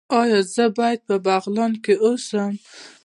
ایا 0.19 0.39
زه 0.53 0.65
باید 0.77 0.99
په 1.07 1.15
بغلان 1.25 1.73
کې 1.83 1.93
اوسم؟ 2.05 2.51